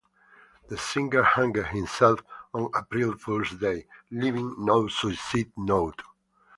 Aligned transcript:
The 0.67 0.79
singer 0.79 1.21
hanged 1.21 1.57
himself 1.57 2.21
on 2.55 2.71
April 2.75 3.15
Fool's 3.19 3.51
Day, 3.51 3.85
leaving 4.09 4.55
no 4.57 4.87
suicide 4.87 5.51
note. 5.55 6.01